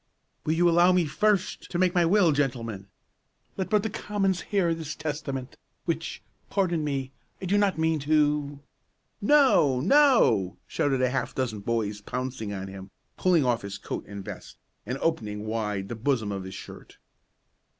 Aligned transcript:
"Will 0.47 0.53
you 0.53 0.67
allow 0.67 0.91
me 0.91 1.05
first 1.05 1.69
to 1.69 1.77
make 1.77 1.93
my 1.93 2.07
will, 2.07 2.31
gentlemen? 2.31 2.87
'Let 3.55 3.69
but 3.69 3.83
the 3.83 3.89
commons 3.91 4.41
hear 4.41 4.73
this 4.73 4.95
testament, 4.95 5.57
which, 5.85 6.23
pardon 6.49 6.83
me, 6.83 7.11
I 7.39 7.45
do 7.45 7.55
not 7.55 7.77
mean 7.77 7.99
to'" 7.99 8.59
"No! 9.37 9.79
no!" 9.79 10.57
shouted 10.65 11.03
a 11.03 11.11
half 11.11 11.35
dozen 11.35 11.59
boys, 11.59 12.01
pouncing 12.01 12.51
on 12.51 12.67
him, 12.67 12.89
pulling 13.15 13.45
off 13.45 13.61
his 13.61 13.77
coat 13.77 14.03
and 14.07 14.25
vest, 14.25 14.57
and 14.87 14.97
opening 15.03 15.45
wide 15.45 15.87
the 15.87 15.95
bosom 15.95 16.31
of 16.31 16.45
his 16.45 16.55
shirt. 16.55 16.97